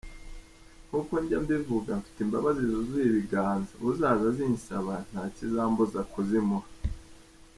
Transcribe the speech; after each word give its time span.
Nkuko 0.87 1.13
njya 1.23 1.37
mbivuga, 1.43 1.89
mfite 1.99 2.19
imbabazi 2.25 2.61
zuzuye 2.71 3.05
ibiganza, 3.07 3.71
uzaza 3.89 4.23
azinsaba 4.31 4.93
ntakizambuza 5.09 5.99
kuzimuha. 6.11 6.67